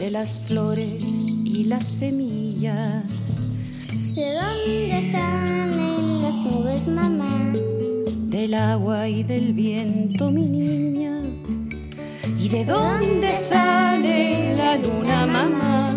De 0.00 0.10
las 0.10 0.40
flores 0.46 1.28
y 1.28 1.64
las 1.64 1.84
semillas. 1.84 3.46
¿De 4.14 4.32
dónde 4.32 5.10
salen 5.12 6.22
las 6.22 6.34
nubes, 6.36 6.88
mamá? 6.88 7.52
Del 8.30 8.54
agua 8.54 9.06
y 9.08 9.22
del 9.22 9.52
viento, 9.52 10.30
mi 10.30 10.48
niña. 10.48 11.20
¿Y 12.38 12.48
de 12.48 12.64
dónde 12.64 13.30
sale 13.30 14.56
la 14.56 14.78
luna, 14.78 15.26
mamá? 15.26 15.94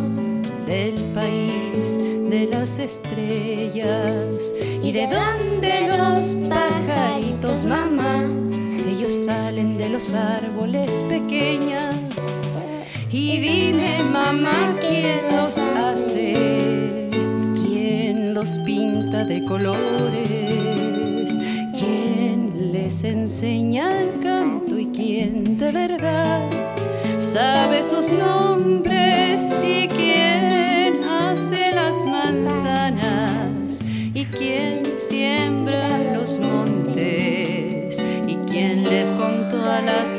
Del 0.67 0.95
país 1.15 1.97
de 2.29 2.47
las 2.51 2.77
estrellas. 2.79 4.53
¿Y 4.83 4.91
de 4.91 5.07
dónde 5.07 5.87
los 5.87 6.35
pajaritos, 6.49 7.63
mamá? 7.63 8.21
Ellos 8.85 9.13
salen 9.25 9.77
de 9.77 9.87
los 9.87 10.13
árboles 10.13 10.91
pequeñas. 11.07 12.12
Y 13.15 13.37
dime, 13.37 14.01
mamá, 14.11 14.75
¿quién 14.81 15.21
los 15.31 15.55
hace? 15.59 17.11
¿Quién 17.53 18.33
los 18.33 18.57
pinta 18.65 19.23
de 19.23 19.45
colores? 19.45 21.37
¿Quién 21.77 22.71
les 22.71 23.03
enseña 23.03 24.01
el 24.01 24.19
canto 24.19 24.79
y 24.79 24.87
quién 24.87 25.59
de 25.59 25.71
verdad 25.71 26.49
sabe 27.19 27.83
sus 27.83 28.09
nombres? 28.09 29.43
¿Y 29.63 29.87
quién 29.89 31.03
hace 31.03 31.69
las 31.71 32.03
manzanas? 32.03 33.79
¿Y 34.15 34.25
quién 34.25 34.97
siembra 34.97 36.15
los 36.15 36.39
montes? 36.39 38.01
¿Y 38.27 38.37
quién 38.51 38.89
les 38.89 39.07
contó 39.09 39.63
a 39.69 39.81
las 39.81 40.17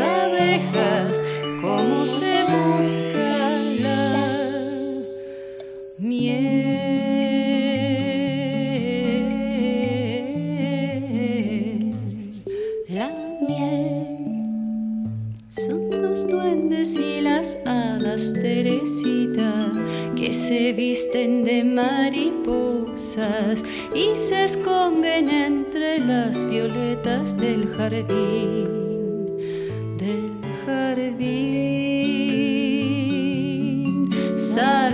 y 16.92 17.22
las 17.22 17.56
hadas 17.64 18.34
Teresita 18.34 19.72
que 20.14 20.34
se 20.34 20.74
visten 20.74 21.42
de 21.44 21.64
mariposas 21.64 23.64
y 23.94 24.14
se 24.16 24.44
esconden 24.44 25.30
entre 25.30 25.98
las 25.98 26.46
violetas 26.48 27.38
del 27.38 27.66
jardín, 27.70 28.83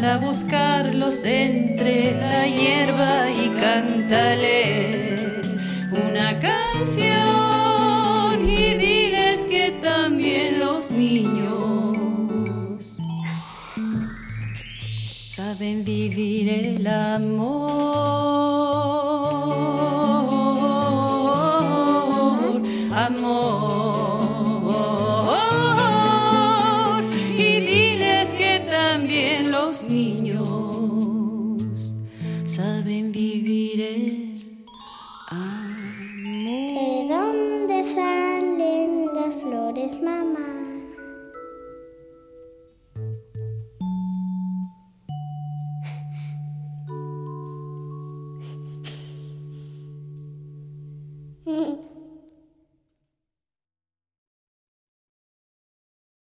Sal 0.01 0.09
a 0.09 0.17
buscarlos 0.17 1.25
entre 1.25 2.19
la 2.19 2.47
hierba 2.47 3.31
y 3.31 3.51
cántales 3.51 5.55
una 5.91 6.41
canción 6.41 7.21
y 8.49 8.79
diles 8.79 9.41
que 9.41 9.73
también 9.83 10.59
los 10.59 10.91
niños 10.91 11.99
saben 15.29 15.85
vivir 15.85 16.49
el 16.49 16.87
amor, 16.87 17.83
amor. 22.95 24.20
también 29.11 29.51
los 29.51 29.89
niños 29.89 30.47
saben 32.47 33.11
vivir 33.11 33.81
¿De 36.75 37.07
dónde 37.09 37.83
salen 37.93 39.07
las 39.07 39.35
flores, 39.43 40.01
mamá? 40.01 40.47